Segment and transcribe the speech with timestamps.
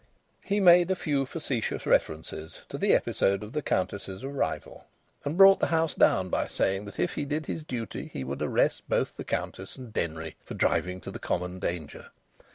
[0.41, 4.87] He made a few facetious references to the episode of the Countess's arrival,
[5.23, 8.41] and brought the house down by saying that if he did his duty he would
[8.41, 12.09] arrest both the Countess and Denry for driving to the common danger.